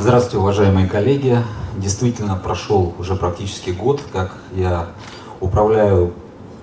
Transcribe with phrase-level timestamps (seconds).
[0.00, 1.42] Здравствуйте, уважаемые коллеги.
[1.76, 4.86] Действительно, прошел уже практически год, как я
[5.40, 6.12] управляю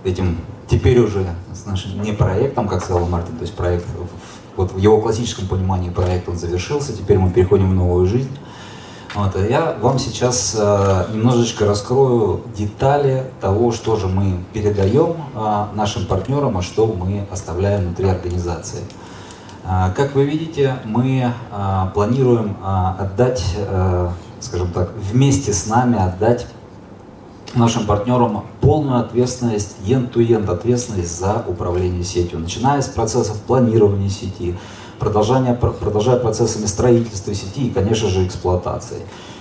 [0.06, 0.38] этим
[0.70, 3.86] теперь уже с нашим не проектом, как сказал Мартин, то есть проект,
[4.56, 8.32] вот в его классическом понимании проект он завершился, теперь мы переходим в новую жизнь.
[9.16, 15.66] Вот, а я вам сейчас э, немножечко раскрою детали того, что же мы передаем э,
[15.74, 18.80] нашим партнерам, а что мы оставляем внутри организации.
[18.80, 19.05] Э,
[19.96, 21.32] как вы видите, мы э,
[21.94, 23.44] планируем э, отдать,
[24.40, 26.46] скажем так, вместе с нами отдать
[27.56, 34.56] нашим партнерам полную ответственность, end-to-end ответственность за управление сетью, начиная с процессов планирования сети,
[35.00, 38.98] продолжая, продолжая процессами строительства сети и, конечно же, эксплуатации.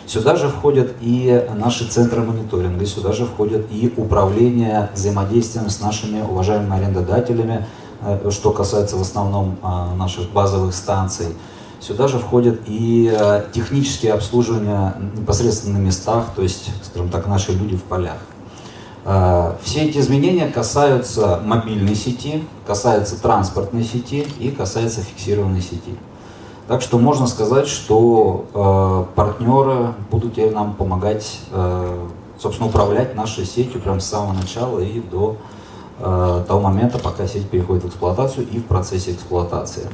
[0.06, 6.20] Сюда же входят и наши центры мониторинга, сюда же входит и управление взаимодействием с нашими
[6.20, 7.66] уважаемыми арендодателями,
[8.31, 11.28] что касается в основном а, наших базовых станций.
[11.81, 17.53] Сюда же входят и э, технические обслуживания непосредственно на местах, то есть, скажем так, наши
[17.53, 18.17] люди в полях.
[19.62, 25.95] Все эти изменения касаются мобильной сети, касаются транспортной сети и касаются фиксированной сети.
[26.67, 32.06] Так что можно сказать, что э, партнеры будут нам помогать, э,
[32.39, 35.37] собственно, управлять нашей сетью прямо с самого начала и до
[35.98, 39.89] того момента, пока сеть переходит в эксплуатацию и в процессе эксплуатации.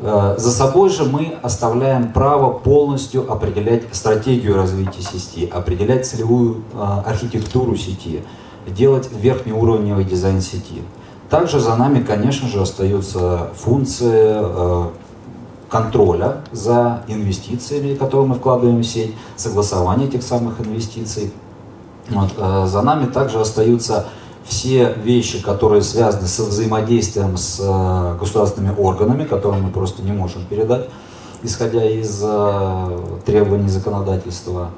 [0.00, 6.78] Э, за собой же мы оставляем право полностью определять стратегию развития сети, определять целевую э,
[7.06, 8.22] архитектуру сети,
[8.66, 10.82] делать верхнеуровневый дизайн сети.
[11.30, 14.84] Также за нами, конечно же, остаются функции э,
[15.70, 21.32] контроля за инвестициями, которые мы вкладываем в сеть, согласование этих самых инвестиций.
[22.08, 22.30] Вот.
[22.68, 24.06] За нами также остаются
[24.46, 30.44] все вещи, которые связаны со взаимодействием с э, государственными органами, которые мы просто не можем
[30.46, 30.88] передать,
[31.42, 34.70] исходя из э, требований законодательства.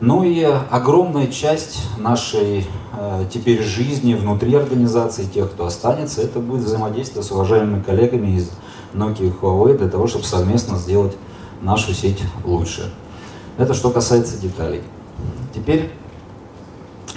[0.00, 6.64] Ну и огромная часть нашей э, теперь жизни внутри организации, тех, кто останется, это будет
[6.64, 8.50] взаимодействие с уважаемыми коллегами из
[8.92, 11.16] Nokia и Huawei для того, чтобы совместно сделать
[11.62, 12.92] нашу сеть лучше.
[13.56, 14.82] Это что касается деталей.
[15.54, 15.92] Теперь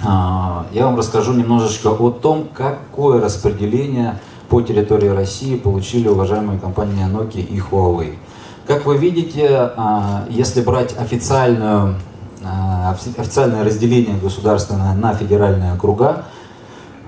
[0.00, 7.40] я вам расскажу немножечко о том, какое распределение по территории России получили уважаемые компании Nokia
[7.40, 8.16] и Huawei.
[8.66, 11.96] Как вы видите, а, если брать официальную,
[12.44, 16.24] а, официальное разделение государственное на федеральные округа,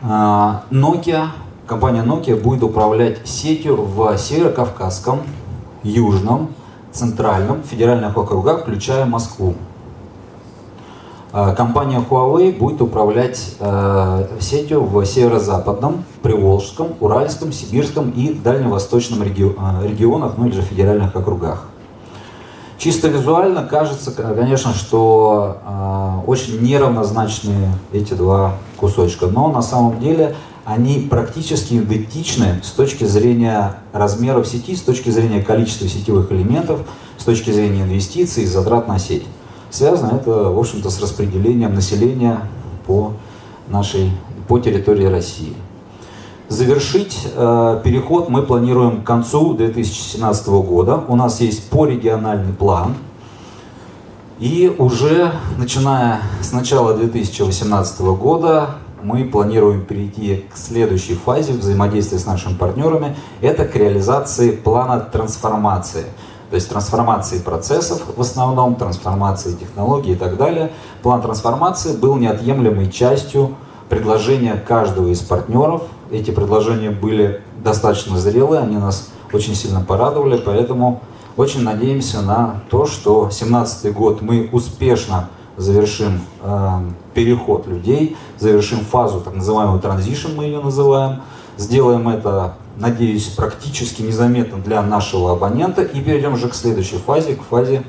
[0.02, 1.26] Nokia,
[1.66, 5.20] компания Nokia будет управлять сетью в Северо-Кавказском,
[5.82, 6.54] Южном,
[6.90, 9.54] Центральном федеральных округах, включая Москву.
[11.32, 19.26] А, компания Huawei будет управлять э, сетью в северо-западном, Приволжском, Уральском, Сибирском и дальневосточном э,
[19.26, 21.68] регионах, ну или же федеральных округах.
[22.78, 30.34] Чисто визуально кажется, конечно, что э, очень неравнозначные эти два кусочка, но на самом деле
[30.64, 36.80] они практически идентичны с точки зрения размеров сети, с точки зрения количества сетевых элементов,
[37.18, 39.26] с точки зрения инвестиций и затрат на сеть.
[39.70, 42.40] Связано это, в общем-то, с распределением населения
[42.86, 43.12] по
[43.68, 44.10] нашей,
[44.48, 45.54] по территории России.
[46.48, 51.04] Завершить э, переход мы планируем к концу 2017 года.
[51.06, 52.96] У нас есть порегиональный план.
[54.40, 58.70] И уже начиная с начала 2018 года
[59.04, 63.14] мы планируем перейти к следующей фазе взаимодействия с нашими партнерами.
[63.40, 66.06] Это к реализации плана трансформации–
[66.50, 70.72] то есть трансформации процессов в основном, трансформации технологий и так далее.
[71.02, 73.54] План трансформации был неотъемлемой частью
[73.88, 75.82] предложения каждого из партнеров.
[76.10, 81.00] Эти предложения были достаточно зрелые, они нас очень сильно порадовали, поэтому
[81.36, 86.80] очень надеемся на то, что 2017 год мы успешно завершим э,
[87.14, 91.20] переход людей, завершим фазу так называемую транзишн, мы ее называем,
[91.56, 95.82] сделаем это надеюсь, практически незаметно для нашего абонента.
[95.82, 97.82] И перейдем уже к следующей фазе, к фазе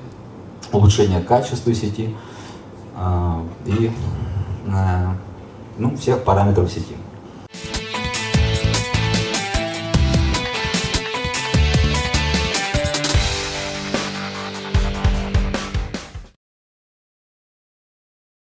[0.72, 2.16] улучшения качества сети
[2.96, 3.92] э, и
[4.68, 5.06] э,
[5.78, 6.96] ну, всех параметров сети.